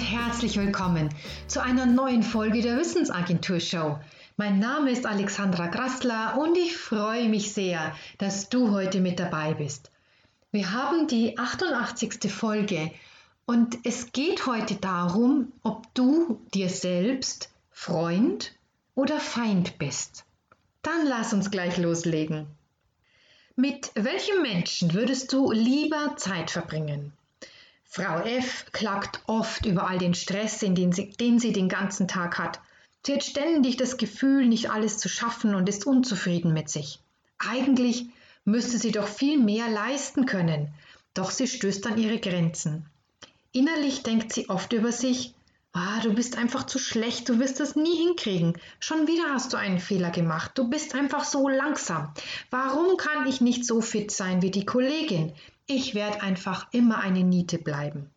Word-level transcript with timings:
herzlich 0.00 0.56
willkommen 0.56 1.08
zu 1.46 1.62
einer 1.62 1.86
neuen 1.86 2.24
Folge 2.24 2.60
der 2.60 2.76
Wissensagentur 2.76 3.60
Show. 3.60 4.00
Mein 4.36 4.58
Name 4.58 4.90
ist 4.90 5.06
Alexandra 5.06 5.68
Grassler 5.68 6.36
und 6.40 6.58
ich 6.58 6.76
freue 6.76 7.28
mich 7.28 7.52
sehr, 7.52 7.94
dass 8.18 8.48
du 8.48 8.72
heute 8.72 9.00
mit 9.00 9.20
dabei 9.20 9.54
bist. 9.54 9.92
Wir 10.50 10.72
haben 10.72 11.06
die 11.06 11.38
88. 11.38 12.32
Folge 12.32 12.90
und 13.46 13.78
es 13.84 14.10
geht 14.10 14.46
heute 14.46 14.74
darum, 14.74 15.52
ob 15.62 15.94
du 15.94 16.40
dir 16.52 16.68
selbst 16.68 17.48
Freund 17.70 18.52
oder 18.96 19.20
Feind 19.20 19.78
bist. 19.78 20.24
Dann 20.82 21.06
lass 21.06 21.32
uns 21.32 21.52
gleich 21.52 21.78
loslegen. 21.78 22.48
Mit 23.54 23.92
welchem 23.94 24.42
Menschen 24.42 24.94
würdest 24.94 25.32
du 25.32 25.52
lieber 25.52 26.16
Zeit 26.16 26.50
verbringen? 26.50 27.12
Frau 27.94 28.20
F. 28.20 28.64
klagt 28.72 29.20
oft 29.26 29.66
über 29.66 29.86
all 29.86 29.98
den 29.98 30.14
Stress, 30.14 30.60
den 30.60 30.92
sie, 30.92 31.10
den 31.10 31.38
sie 31.38 31.52
den 31.52 31.68
ganzen 31.68 32.08
Tag 32.08 32.38
hat. 32.38 32.58
Sie 33.04 33.12
hat 33.12 33.22
ständig 33.22 33.76
das 33.76 33.98
Gefühl, 33.98 34.46
nicht 34.46 34.70
alles 34.70 34.96
zu 34.96 35.10
schaffen 35.10 35.54
und 35.54 35.68
ist 35.68 35.86
unzufrieden 35.86 36.54
mit 36.54 36.70
sich. 36.70 37.00
Eigentlich 37.36 38.06
müsste 38.46 38.78
sie 38.78 38.92
doch 38.92 39.06
viel 39.06 39.38
mehr 39.38 39.68
leisten 39.68 40.24
können, 40.24 40.72
doch 41.12 41.30
sie 41.30 41.46
stößt 41.46 41.86
an 41.86 41.98
ihre 41.98 42.18
Grenzen. 42.18 42.86
Innerlich 43.52 44.02
denkt 44.02 44.32
sie 44.32 44.48
oft 44.48 44.72
über 44.72 44.90
sich, 44.90 45.34
ah, 45.72 46.00
du 46.00 46.12
bist 46.12 46.36
einfach 46.36 46.64
zu 46.64 46.78
schlecht, 46.78 47.28
du 47.28 47.38
wirst 47.38 47.60
das 47.60 47.76
nie 47.76 47.96
hinkriegen. 47.96 48.58
Schon 48.78 49.06
wieder 49.06 49.24
hast 49.32 49.52
du 49.52 49.56
einen 49.56 49.80
Fehler 49.80 50.10
gemacht, 50.10 50.52
du 50.54 50.68
bist 50.68 50.94
einfach 50.94 51.24
so 51.24 51.48
langsam. 51.48 52.12
Warum 52.50 52.96
kann 52.96 53.26
ich 53.26 53.40
nicht 53.40 53.64
so 53.64 53.80
fit 53.80 54.10
sein 54.10 54.42
wie 54.42 54.50
die 54.50 54.66
Kollegin? 54.66 55.32
Ich 55.66 55.94
werde 55.94 56.22
einfach 56.22 56.66
immer 56.72 56.98
eine 56.98 57.24
Niete 57.24 57.58
bleiben. 57.58 58.10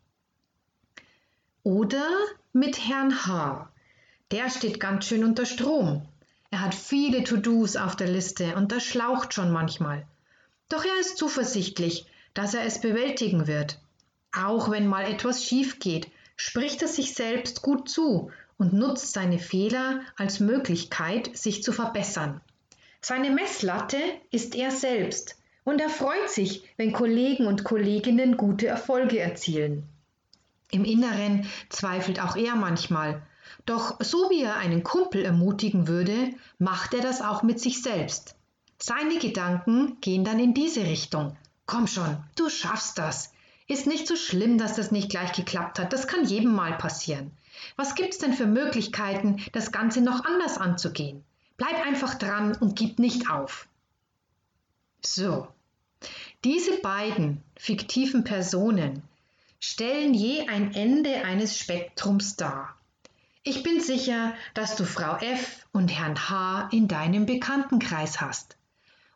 Oder 1.63 2.07
mit 2.53 2.87
Herrn 2.87 3.25
H. 3.25 3.69
Der 4.31 4.49
steht 4.49 4.79
ganz 4.79 5.05
schön 5.05 5.23
unter 5.23 5.45
Strom. 5.45 6.05
Er 6.51 6.61
hat 6.61 6.75
viele 6.75 7.23
To-Dos 7.23 7.75
auf 7.75 7.95
der 7.95 8.07
Liste 8.07 8.55
und 8.55 8.71
das 8.71 8.83
schlaucht 8.83 9.33
schon 9.33 9.51
manchmal. 9.51 10.05
Doch 10.69 10.83
er 10.83 10.99
ist 10.99 11.17
zuversichtlich, 11.17 12.05
dass 12.33 12.53
er 12.53 12.63
es 12.65 12.81
bewältigen 12.81 13.47
wird. 13.47 13.79
Auch 14.31 14.69
wenn 14.69 14.87
mal 14.87 15.05
etwas 15.05 15.43
schief 15.43 15.79
geht, 15.79 16.09
spricht 16.35 16.81
er 16.81 16.87
sich 16.87 17.13
selbst 17.13 17.61
gut 17.61 17.89
zu 17.89 18.31
und 18.57 18.73
nutzt 18.73 19.13
seine 19.13 19.39
Fehler 19.39 20.01
als 20.15 20.39
Möglichkeit, 20.39 21.35
sich 21.35 21.63
zu 21.63 21.71
verbessern. 21.71 22.41
Seine 23.01 23.29
Messlatte 23.29 23.97
ist 24.31 24.55
er 24.55 24.71
selbst 24.71 25.35
und 25.63 25.81
er 25.81 25.89
freut 25.89 26.29
sich, 26.29 26.63
wenn 26.77 26.93
Kollegen 26.93 27.47
und 27.47 27.63
Kolleginnen 27.63 28.37
gute 28.37 28.67
Erfolge 28.67 29.19
erzielen. 29.19 29.87
Im 30.71 30.85
Inneren 30.85 31.47
zweifelt 31.69 32.21
auch 32.21 32.35
er 32.35 32.55
manchmal, 32.55 33.21
doch 33.65 33.97
so 33.99 34.29
wie 34.29 34.43
er 34.43 34.57
einen 34.57 34.83
Kumpel 34.83 35.23
ermutigen 35.23 35.87
würde, 35.87 36.31
macht 36.57 36.93
er 36.93 37.01
das 37.01 37.21
auch 37.21 37.43
mit 37.43 37.59
sich 37.59 37.81
selbst. 37.81 38.35
Seine 38.77 39.19
Gedanken 39.19 39.97
gehen 40.01 40.23
dann 40.23 40.39
in 40.39 40.53
diese 40.53 40.81
Richtung. 40.81 41.37
Komm 41.65 41.87
schon, 41.87 42.17
du 42.35 42.49
schaffst 42.49 42.97
das. 42.97 43.31
Ist 43.67 43.87
nicht 43.87 44.07
so 44.07 44.15
schlimm, 44.15 44.57
dass 44.57 44.75
das 44.75 44.91
nicht 44.91 45.09
gleich 45.09 45.33
geklappt 45.33 45.79
hat. 45.79 45.91
Das 45.91 46.07
kann 46.07 46.25
jedem 46.25 46.53
mal 46.53 46.77
passieren. 46.77 47.31
Was 47.75 47.95
gibt's 47.95 48.19
denn 48.19 48.33
für 48.33 48.45
Möglichkeiten, 48.45 49.43
das 49.53 49.71
Ganze 49.71 50.01
noch 50.01 50.23
anders 50.25 50.57
anzugehen? 50.57 51.23
Bleib 51.57 51.83
einfach 51.85 52.15
dran 52.15 52.55
und 52.55 52.75
gib 52.75 52.99
nicht 52.99 53.29
auf. 53.29 53.67
So, 55.01 55.47
diese 56.43 56.77
beiden 56.81 57.41
fiktiven 57.55 58.23
Personen 58.23 59.01
stellen 59.59 60.13
je 60.13 60.47
ein 60.47 60.73
Ende 60.73 61.23
eines 61.23 61.57
Spektrums 61.57 62.35
dar. 62.35 62.75
Ich 63.43 63.63
bin 63.63 63.79
sicher, 63.79 64.33
dass 64.53 64.75
du 64.75 64.85
Frau 64.85 65.17
F 65.17 65.65
und 65.71 65.89
Herrn 65.89 66.29
H 66.29 66.69
in 66.71 66.87
deinem 66.87 67.25
Bekanntenkreis 67.25 68.21
hast. 68.21 68.57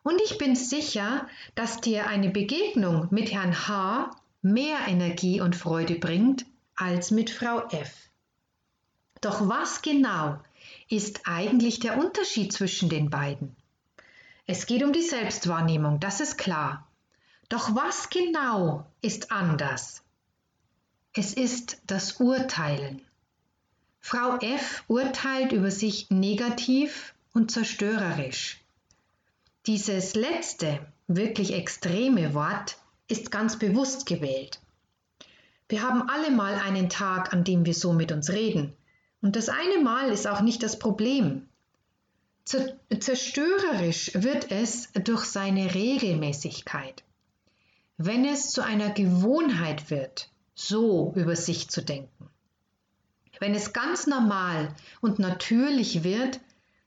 Und 0.02 0.20
ich 0.24 0.38
bin 0.38 0.56
sicher, 0.56 1.28
dass 1.54 1.80
dir 1.80 2.06
eine 2.06 2.30
Begegnung 2.30 3.08
mit 3.10 3.32
Herrn 3.32 3.68
H 3.68 4.10
mehr 4.42 4.78
Energie 4.86 5.40
und 5.40 5.56
Freude 5.56 5.96
bringt 5.96 6.46
als 6.74 7.10
mit 7.10 7.30
Frau 7.30 7.68
F. 7.68 7.92
Doch 9.20 9.48
was 9.48 9.82
genau 9.82 10.40
ist 10.88 11.22
eigentlich 11.24 11.78
der 11.78 11.98
Unterschied 11.98 12.52
zwischen 12.52 12.88
den 12.88 13.10
beiden? 13.10 13.54
Es 14.46 14.66
geht 14.66 14.82
um 14.82 14.92
die 14.92 15.02
Selbstwahrnehmung, 15.02 16.00
das 16.00 16.20
ist 16.20 16.38
klar. 16.38 16.88
Doch 17.48 17.74
was 17.74 18.08
genau 18.08 18.86
ist 19.02 19.30
anders? 19.30 20.02
Es 21.12 21.34
ist 21.34 21.82
das 21.86 22.20
Urteilen. 22.20 23.02
Frau 24.00 24.38
F 24.38 24.84
urteilt 24.88 25.52
über 25.52 25.70
sich 25.70 26.10
negativ 26.10 27.14
und 27.32 27.50
zerstörerisch. 27.50 28.60
Dieses 29.66 30.14
letzte, 30.14 30.80
wirklich 31.06 31.52
extreme 31.52 32.32
Wort 32.32 32.78
ist 33.10 33.30
ganz 33.30 33.58
bewusst 33.58 34.06
gewählt. 34.06 34.60
Wir 35.68 35.82
haben 35.82 36.08
alle 36.08 36.30
mal 36.30 36.54
einen 36.54 36.88
Tag, 36.88 37.32
an 37.32 37.44
dem 37.44 37.64
wir 37.64 37.74
so 37.74 37.92
mit 37.92 38.10
uns 38.12 38.30
reden. 38.30 38.72
Und 39.22 39.36
das 39.36 39.48
eine 39.48 39.78
Mal 39.82 40.10
ist 40.10 40.26
auch 40.26 40.40
nicht 40.40 40.62
das 40.62 40.78
Problem. 40.78 41.48
Zerstörerisch 42.44 44.12
wird 44.14 44.50
es 44.50 44.90
durch 45.04 45.24
seine 45.26 45.74
Regelmäßigkeit. 45.74 47.04
Wenn 47.96 48.24
es 48.24 48.50
zu 48.50 48.64
einer 48.64 48.90
Gewohnheit 48.90 49.90
wird, 49.90 50.30
so 50.54 51.12
über 51.14 51.36
sich 51.36 51.68
zu 51.68 51.82
denken. 51.82 52.28
Wenn 53.38 53.54
es 53.54 53.72
ganz 53.72 54.06
normal 54.06 54.74
und 55.00 55.18
natürlich 55.18 56.02
wird, 56.02 56.40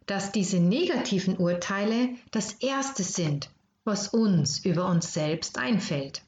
dass 0.06 0.32
diese 0.32 0.58
negativen 0.58 1.38
Urteile 1.38 2.10
das 2.32 2.54
Erste 2.54 3.04
sind, 3.04 3.50
was 3.84 4.10
uns 4.10 4.64
über 4.66 4.88
uns 4.88 5.14
selbst 5.14 5.58
einfällt. 5.58 6.22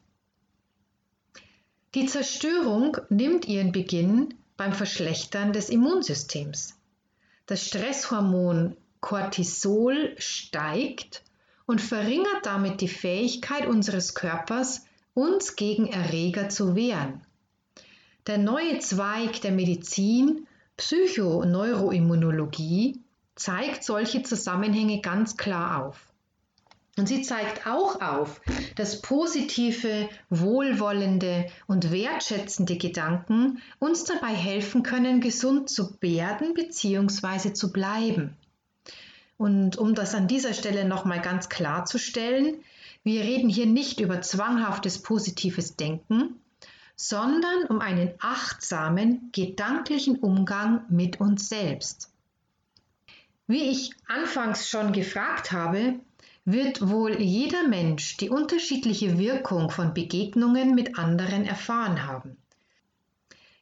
Die 1.93 2.07
Zerstörung 2.07 2.97
nimmt 3.09 3.47
ihren 3.47 3.71
Beginn 3.71 4.33
beim 4.57 4.73
Verschlechtern 4.73 5.53
des 5.53 5.69
Immunsystems. 5.69 6.77
Das 7.45 7.65
Stresshormon 7.65 8.75
Cortisol 8.99 10.15
steigt 10.17 11.23
und 11.65 11.79
verringert 11.79 12.45
damit 12.45 12.81
die 12.81 12.87
Fähigkeit 12.87 13.67
unseres 13.67 14.15
Körpers, 14.15 14.85
uns 15.13 15.55
gegen 15.55 15.85
Erreger 15.87 16.49
zu 16.49 16.75
wehren. 16.75 17.21
Der 18.27 18.37
neue 18.39 18.79
Zweig 18.79 19.39
der 19.41 19.51
Medizin, 19.51 20.47
Psychoneuroimmunologie, 20.77 22.99
zeigt 23.35 23.83
solche 23.83 24.23
Zusammenhänge 24.23 25.01
ganz 25.01 25.37
klar 25.37 25.85
auf. 25.85 26.11
Und 26.97 27.07
sie 27.07 27.23
zeigt 27.23 27.67
auch 27.67 28.01
auf, 28.01 28.39
dass 28.75 29.01
positive, 29.01 30.07
wohlwollende 30.29 31.47
und 31.67 31.91
wertschätzende 31.91 32.77
Gedanken 32.77 33.61
uns 33.79 34.05
dabei 34.05 34.33
helfen 34.33 34.81
können, 34.81 35.19
gesund 35.19 35.69
zu 35.69 35.97
werden 35.99 36.53
bzw. 36.53 37.53
zu 37.53 37.73
bleiben. 37.73 38.37
Und 39.37 39.77
um 39.77 39.93
das 39.93 40.15
an 40.15 40.29
dieser 40.29 40.53
Stelle 40.53 40.85
nochmal 40.85 41.19
ganz 41.19 41.49
klarzustellen, 41.49 42.55
wir 43.03 43.21
reden 43.21 43.49
hier 43.49 43.65
nicht 43.65 43.99
über 43.99 44.21
zwanghaftes 44.21 45.01
positives 45.01 45.75
Denken, 45.75 46.39
sondern 46.95 47.65
um 47.67 47.81
einen 47.81 48.13
achtsamen, 48.19 49.29
gedanklichen 49.33 50.17
Umgang 50.17 50.85
mit 50.89 51.19
uns 51.19 51.49
selbst. 51.49 52.09
Wie 53.47 53.69
ich 53.69 53.91
anfangs 54.07 54.69
schon 54.69 54.93
gefragt 54.93 55.51
habe, 55.51 55.99
wird 56.45 56.87
wohl 56.87 57.19
jeder 57.19 57.67
Mensch 57.67 58.17
die 58.17 58.29
unterschiedliche 58.29 59.17
Wirkung 59.17 59.71
von 59.71 59.95
Begegnungen 59.95 60.75
mit 60.75 60.97
anderen 60.97 61.43
erfahren 61.43 62.05
haben. 62.05 62.37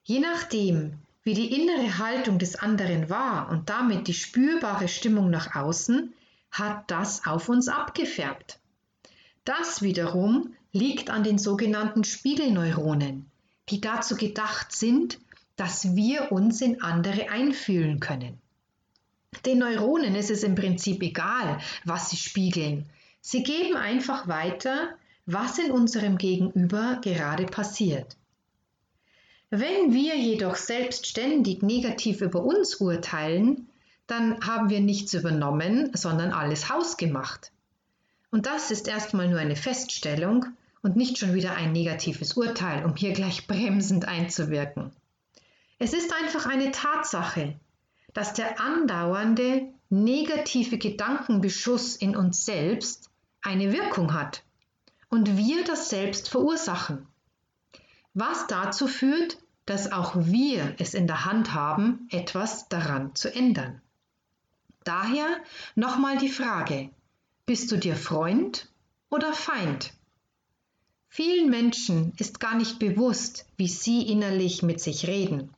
Je 0.03 0.19
nachdem, 0.19 0.99
wie 1.23 1.33
die 1.33 1.53
innere 1.53 1.97
Haltung 1.97 2.39
des 2.39 2.57
anderen 2.57 3.09
war 3.09 3.49
und 3.49 3.69
damit 3.69 4.09
die 4.09 4.13
spürbare 4.13 4.89
Stimmung 4.89 5.29
nach 5.29 5.55
außen, 5.55 6.13
hat 6.51 6.91
das 6.91 7.25
auf 7.25 7.47
uns 7.47 7.69
abgefärbt. 7.69 8.59
Das 9.45 9.81
wiederum 9.81 10.53
liegt 10.73 11.09
an 11.09 11.23
den 11.23 11.37
sogenannten 11.37 12.03
Spiegelneuronen, 12.03 13.31
die 13.69 13.79
dazu 13.79 14.17
gedacht 14.17 14.73
sind, 14.73 15.19
dass 15.55 15.95
wir 15.95 16.33
uns 16.33 16.59
in 16.61 16.81
andere 16.81 17.29
einfühlen 17.29 18.01
können. 18.01 18.42
Den 19.45 19.59
Neuronen 19.59 20.15
ist 20.15 20.29
es 20.29 20.43
im 20.43 20.55
Prinzip 20.55 21.01
egal, 21.01 21.59
was 21.83 22.09
sie 22.09 22.17
spiegeln. 22.17 22.85
Sie 23.21 23.43
geben 23.43 23.75
einfach 23.75 24.27
weiter, 24.27 24.89
was 25.25 25.57
in 25.57 25.71
unserem 25.71 26.17
Gegenüber 26.17 26.99
gerade 27.01 27.45
passiert. 27.45 28.17
Wenn 29.49 29.93
wir 29.93 30.17
jedoch 30.17 30.55
selbstständig 30.55 31.61
negativ 31.61 32.21
über 32.21 32.43
uns 32.43 32.75
urteilen, 32.75 33.69
dann 34.07 34.45
haben 34.45 34.69
wir 34.69 34.81
nichts 34.81 35.13
übernommen, 35.13 35.91
sondern 35.93 36.31
alles 36.31 36.69
hausgemacht. 36.69 37.51
Und 38.31 38.47
das 38.47 38.71
ist 38.71 38.87
erstmal 38.87 39.29
nur 39.29 39.39
eine 39.39 39.55
Feststellung 39.55 40.47
und 40.81 40.95
nicht 40.95 41.17
schon 41.17 41.33
wieder 41.33 41.55
ein 41.55 41.71
negatives 41.71 42.33
Urteil, 42.33 42.83
um 42.83 42.95
hier 42.95 43.13
gleich 43.13 43.47
bremsend 43.47 44.07
einzuwirken. 44.07 44.91
Es 45.79 45.93
ist 45.93 46.11
einfach 46.13 46.45
eine 46.45 46.71
Tatsache, 46.71 47.55
dass 48.13 48.33
der 48.33 48.59
andauernde 48.59 49.73
negative 49.89 50.77
Gedankenbeschuss 50.77 51.95
in 51.95 52.15
uns 52.15 52.45
selbst 52.45 53.09
eine 53.41 53.71
Wirkung 53.73 54.13
hat 54.13 54.43
und 55.09 55.37
wir 55.37 55.63
das 55.63 55.89
selbst 55.89 56.29
verursachen, 56.29 57.07
was 58.13 58.47
dazu 58.47 58.87
führt, 58.87 59.37
dass 59.65 59.91
auch 59.91 60.13
wir 60.15 60.75
es 60.79 60.93
in 60.93 61.07
der 61.07 61.25
Hand 61.25 61.53
haben, 61.53 62.07
etwas 62.11 62.67
daran 62.69 63.15
zu 63.15 63.33
ändern. 63.33 63.81
Daher 64.83 65.27
nochmal 65.75 66.17
die 66.17 66.29
Frage, 66.29 66.89
bist 67.45 67.71
du 67.71 67.77
dir 67.77 67.95
Freund 67.95 68.69
oder 69.09 69.33
Feind? 69.33 69.93
Vielen 71.07 71.49
Menschen 71.49 72.13
ist 72.17 72.39
gar 72.39 72.55
nicht 72.55 72.79
bewusst, 72.79 73.45
wie 73.55 73.67
sie 73.67 74.01
innerlich 74.07 74.63
mit 74.63 74.81
sich 74.81 75.07
reden. 75.07 75.53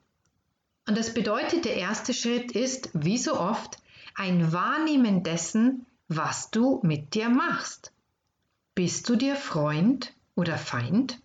Und 0.87 0.97
das 0.97 1.13
bedeutet, 1.13 1.65
der 1.65 1.75
erste 1.75 2.13
Schritt 2.13 2.51
ist, 2.51 2.89
wie 2.93 3.17
so 3.17 3.39
oft, 3.39 3.79
ein 4.15 4.53
Wahrnehmen 4.53 5.23
dessen, 5.23 5.85
was 6.07 6.51
du 6.51 6.79
mit 6.83 7.15
dir 7.15 7.29
machst. 7.29 7.91
Bist 8.75 9.09
du 9.09 9.15
dir 9.15 9.35
Freund 9.35 10.13
oder 10.35 10.57
Feind? 10.57 11.19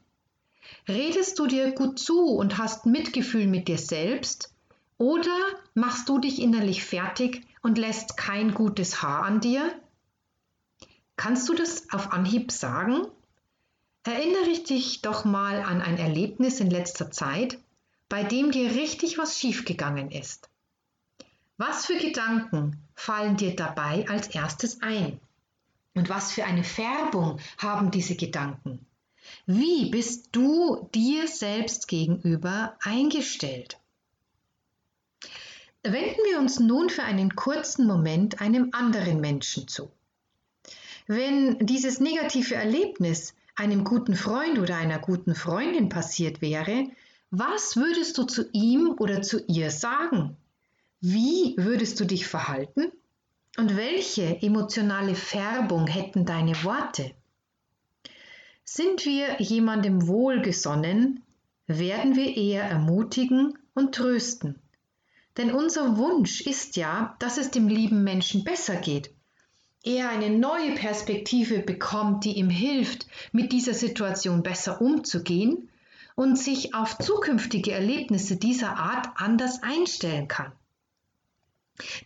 Redest 0.88 1.38
du 1.38 1.46
dir 1.46 1.72
gut 1.72 1.98
zu 1.98 2.26
und 2.26 2.58
hast 2.58 2.86
Mitgefühl 2.86 3.46
mit 3.46 3.68
dir 3.68 3.78
selbst? 3.78 4.52
Oder 4.98 5.36
machst 5.74 6.08
du 6.08 6.18
dich 6.18 6.40
innerlich 6.40 6.84
fertig 6.84 7.42
und 7.62 7.78
lässt 7.78 8.16
kein 8.16 8.54
gutes 8.54 9.02
Haar 9.02 9.24
an 9.24 9.40
dir? 9.40 9.72
Kannst 11.16 11.48
du 11.48 11.54
das 11.54 11.90
auf 11.92 12.12
Anhieb 12.12 12.50
sagen? 12.50 13.06
Erinnere 14.04 14.58
dich 14.62 15.02
doch 15.02 15.24
mal 15.24 15.60
an 15.60 15.82
ein 15.82 15.98
Erlebnis 15.98 16.60
in 16.60 16.70
letzter 16.70 17.10
Zeit, 17.10 17.58
bei 18.10 18.24
dem 18.24 18.50
dir 18.50 18.74
richtig 18.74 19.16
was 19.16 19.38
schiefgegangen 19.38 20.10
ist. 20.10 20.50
Was 21.56 21.86
für 21.86 21.96
Gedanken 21.96 22.82
fallen 22.94 23.36
dir 23.36 23.54
dabei 23.56 24.06
als 24.08 24.28
erstes 24.28 24.82
ein? 24.82 25.20
Und 25.94 26.08
was 26.08 26.32
für 26.32 26.44
eine 26.44 26.64
Färbung 26.64 27.38
haben 27.56 27.90
diese 27.90 28.16
Gedanken? 28.16 28.84
Wie 29.46 29.90
bist 29.90 30.30
du 30.32 30.88
dir 30.94 31.28
selbst 31.28 31.86
gegenüber 31.86 32.76
eingestellt? 32.82 33.78
Wenden 35.82 36.20
wir 36.28 36.38
uns 36.38 36.58
nun 36.58 36.90
für 36.90 37.04
einen 37.04 37.36
kurzen 37.36 37.86
Moment 37.86 38.40
einem 38.40 38.70
anderen 38.72 39.20
Menschen 39.20 39.68
zu. 39.68 39.90
Wenn 41.06 41.64
dieses 41.64 42.00
negative 42.00 42.54
Erlebnis 42.54 43.34
einem 43.54 43.84
guten 43.84 44.16
Freund 44.16 44.58
oder 44.58 44.76
einer 44.76 44.98
guten 44.98 45.34
Freundin 45.34 45.88
passiert 45.88 46.40
wäre, 46.40 46.90
was 47.30 47.76
würdest 47.76 48.18
du 48.18 48.24
zu 48.24 48.48
ihm 48.52 48.94
oder 48.98 49.22
zu 49.22 49.44
ihr 49.46 49.70
sagen? 49.70 50.36
Wie 51.00 51.54
würdest 51.56 51.98
du 52.00 52.04
dich 52.04 52.26
verhalten? 52.26 52.92
Und 53.56 53.76
welche 53.76 54.42
emotionale 54.42 55.14
Färbung 55.14 55.86
hätten 55.86 56.24
deine 56.24 56.62
Worte? 56.64 57.12
Sind 58.64 59.04
wir 59.04 59.40
jemandem 59.40 60.06
wohlgesonnen, 60.06 61.22
werden 61.66 62.16
wir 62.16 62.36
eher 62.36 62.64
ermutigen 62.64 63.58
und 63.74 63.94
trösten. 63.94 64.60
Denn 65.36 65.52
unser 65.52 65.96
Wunsch 65.96 66.40
ist 66.42 66.76
ja, 66.76 67.16
dass 67.18 67.38
es 67.38 67.50
dem 67.50 67.68
lieben 67.68 68.04
Menschen 68.04 68.44
besser 68.44 68.76
geht 68.76 69.10
er 69.82 70.10
eine 70.10 70.28
neue 70.28 70.74
Perspektive 70.74 71.60
bekommt, 71.60 72.24
die 72.24 72.36
ihm 72.36 72.50
hilft, 72.50 73.06
mit 73.32 73.50
dieser 73.50 73.72
Situation 73.72 74.42
besser 74.42 74.80
umzugehen 74.82 75.69
und 76.20 76.36
sich 76.36 76.74
auf 76.74 76.98
zukünftige 76.98 77.72
Erlebnisse 77.72 78.36
dieser 78.36 78.76
Art 78.76 79.08
anders 79.14 79.62
einstellen 79.62 80.28
kann. 80.28 80.52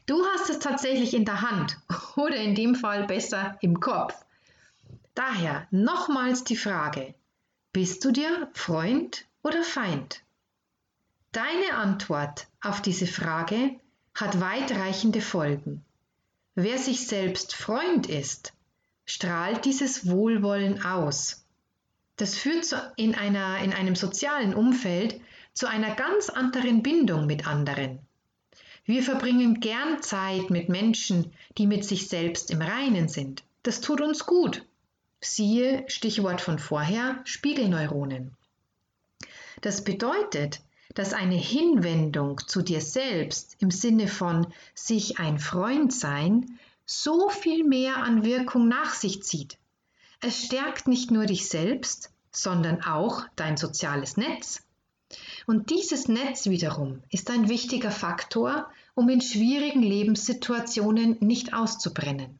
Du 0.06 0.24
hast 0.26 0.50
es 0.50 0.60
tatsächlich 0.60 1.14
in 1.14 1.24
der 1.24 1.40
Hand 1.40 1.76
oder 2.16 2.36
in 2.36 2.54
dem 2.54 2.76
Fall 2.76 3.08
besser 3.08 3.58
im 3.60 3.80
Kopf. 3.80 4.14
Daher 5.16 5.66
nochmals 5.72 6.44
die 6.44 6.54
Frage, 6.54 7.12
bist 7.72 8.04
du 8.04 8.12
dir 8.12 8.48
Freund 8.52 9.26
oder 9.42 9.64
Feind? 9.64 10.22
Deine 11.32 11.74
Antwort 11.74 12.46
auf 12.60 12.80
diese 12.80 13.08
Frage 13.08 13.80
hat 14.14 14.40
weitreichende 14.40 15.22
Folgen. 15.22 15.84
Wer 16.54 16.78
sich 16.78 17.08
selbst 17.08 17.52
Freund 17.52 18.08
ist, 18.08 18.52
strahlt 19.06 19.64
dieses 19.64 20.08
Wohlwollen 20.08 20.84
aus. 20.84 21.43
Das 22.16 22.36
führt 22.36 22.64
zu, 22.64 22.76
in, 22.96 23.14
einer, 23.14 23.58
in 23.58 23.72
einem 23.72 23.96
sozialen 23.96 24.54
Umfeld 24.54 25.20
zu 25.52 25.68
einer 25.68 25.94
ganz 25.94 26.28
anderen 26.28 26.82
Bindung 26.82 27.26
mit 27.26 27.46
anderen. 27.46 27.98
Wir 28.84 29.02
verbringen 29.02 29.60
gern 29.60 30.02
Zeit 30.02 30.50
mit 30.50 30.68
Menschen, 30.68 31.32
die 31.56 31.66
mit 31.66 31.84
sich 31.84 32.08
selbst 32.08 32.50
im 32.50 32.60
Reinen 32.60 33.08
sind. 33.08 33.42
Das 33.62 33.80
tut 33.80 34.00
uns 34.00 34.26
gut. 34.26 34.64
Siehe 35.20 35.84
Stichwort 35.88 36.40
von 36.40 36.58
vorher, 36.58 37.20
Spiegelneuronen. 37.24 38.36
Das 39.62 39.84
bedeutet, 39.84 40.60
dass 40.94 41.14
eine 41.14 41.36
Hinwendung 41.36 42.40
zu 42.46 42.60
dir 42.60 42.80
selbst 42.80 43.56
im 43.60 43.70
Sinne 43.70 44.06
von 44.06 44.46
sich 44.74 45.18
ein 45.18 45.38
Freund 45.38 45.92
sein 45.92 46.58
so 46.84 47.30
viel 47.30 47.64
mehr 47.64 47.96
an 47.96 48.24
Wirkung 48.24 48.68
nach 48.68 48.92
sich 48.92 49.22
zieht. 49.22 49.56
Es 50.26 50.46
stärkt 50.46 50.88
nicht 50.88 51.10
nur 51.10 51.26
dich 51.26 51.50
selbst, 51.50 52.10
sondern 52.30 52.82
auch 52.82 53.26
dein 53.36 53.58
soziales 53.58 54.16
Netz. 54.16 54.62
Und 55.46 55.68
dieses 55.68 56.08
Netz 56.08 56.46
wiederum 56.46 57.02
ist 57.10 57.30
ein 57.30 57.50
wichtiger 57.50 57.90
Faktor, 57.90 58.70
um 58.94 59.10
in 59.10 59.20
schwierigen 59.20 59.82
Lebenssituationen 59.82 61.18
nicht 61.20 61.52
auszubrennen. 61.52 62.38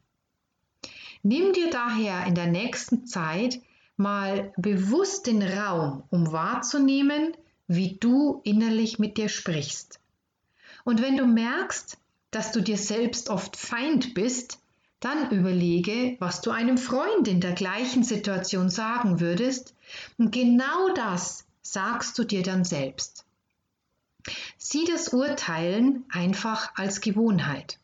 Nimm 1.23 1.53
dir 1.53 1.69
daher 1.69 2.25
in 2.27 2.35
der 2.35 2.47
nächsten 2.47 3.05
Zeit 3.05 3.61
mal 3.99 4.55
bewusst 4.57 5.27
den 5.27 5.43
Raum, 5.43 6.05
um 6.09 6.33
wahrzunehmen, 6.33 7.37
wie 7.67 7.99
du 8.01 8.41
innerlich 8.45 8.99
mit 8.99 9.19
dir 9.19 9.29
sprichst. 9.29 10.01
Und 10.85 11.03
wenn 11.03 11.19
du 11.19 11.27
merkst, 11.27 11.99
dass 12.31 12.51
du 12.51 12.63
dir 12.63 12.79
selbst 12.79 13.29
oft 13.29 13.59
Feind 13.59 14.15
bist, 14.15 14.59
dann 15.01 15.31
überlege, 15.31 16.17
was 16.19 16.41
du 16.41 16.51
einem 16.51 16.79
Freund 16.79 17.29
in 17.29 17.41
der 17.41 17.53
gleichen 17.53 18.05
Situation 18.05 18.71
sagen 18.71 19.21
würdest, 19.21 19.75
und 20.19 20.33
genau 20.33 20.95
das 20.95 21.45
sagst 21.63 22.19
du 22.19 22.25
dir 22.25 22.43
dann 22.43 22.65
selbst. 22.65 23.25
Sieh 24.57 24.87
das 24.87 25.09
Urteilen 25.09 26.05
einfach 26.11 26.73
als 26.77 27.01
Gewohnheit. 27.01 27.79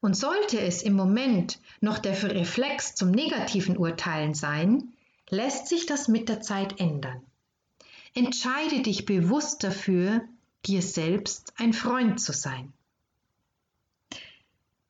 Und 0.00 0.16
sollte 0.16 0.60
es 0.60 0.82
im 0.82 0.94
Moment 0.94 1.58
noch 1.80 1.98
der 1.98 2.22
Reflex 2.22 2.94
zum 2.94 3.10
negativen 3.10 3.76
Urteilen 3.76 4.34
sein, 4.34 4.92
lässt 5.28 5.66
sich 5.66 5.86
das 5.86 6.06
mit 6.06 6.28
der 6.28 6.40
Zeit 6.40 6.78
ändern. 6.78 7.20
Entscheide 8.14 8.82
dich 8.82 9.04
bewusst 9.04 9.64
dafür, 9.64 10.22
dir 10.64 10.82
selbst 10.82 11.52
ein 11.56 11.72
Freund 11.72 12.20
zu 12.20 12.32
sein. 12.32 12.72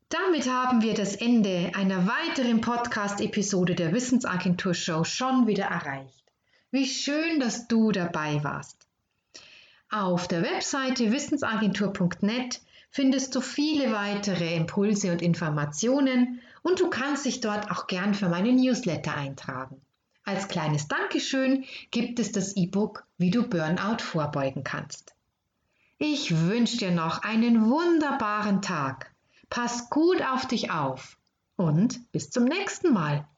Damit 0.09 0.49
haben 0.49 0.83
wir 0.83 0.95
das 0.95 1.17
Ende 1.17 1.73
einer 1.75 2.07
weiteren 2.07 2.61
Podcast-Episode 2.61 3.75
der 3.75 3.93
Wissensagentur 3.93 4.73
Show 4.73 5.03
schon 5.03 5.49
wieder 5.49 5.65
erreicht. 5.65 6.23
Wie 6.71 6.87
schön, 6.87 7.41
dass 7.41 7.67
du 7.67 7.91
dabei 7.91 8.45
warst. 8.45 8.87
Auf 9.91 10.29
der 10.29 10.43
Webseite 10.43 11.11
wissensagentur.net 11.11 12.61
findest 12.93 13.35
du 13.35 13.41
viele 13.41 13.91
weitere 13.91 14.55
Impulse 14.55 15.11
und 15.11 15.23
Informationen 15.23 16.41
und 16.63 16.79
du 16.79 16.89
kannst 16.89 17.25
dich 17.25 17.41
dort 17.41 17.69
auch 17.73 17.89
gern 17.89 18.15
für 18.15 18.29
meine 18.29 18.53
Newsletter 18.53 19.17
eintragen. 19.17 19.81
Als 20.23 20.47
kleines 20.47 20.87
Dankeschön 20.87 21.65
gibt 21.91 22.21
es 22.21 22.31
das 22.31 22.55
E-Book, 22.55 23.05
wie 23.19 23.33
du 23.33 23.49
Burnout 23.49 24.03
vorbeugen 24.03 24.63
kannst. 24.63 25.17
Ich 25.99 26.47
wünsche 26.47 26.77
dir 26.77 26.93
noch 26.93 27.23
einen 27.23 27.69
wunderbaren 27.69 28.63
Tag. 28.63 29.16
Pass 29.49 29.91
gut 29.91 30.23
auf 30.23 30.47
dich 30.47 30.71
auf 30.71 31.19
und 31.57 32.11
bis 32.13 32.31
zum 32.31 32.45
nächsten 32.45 32.93
Mal. 32.93 33.29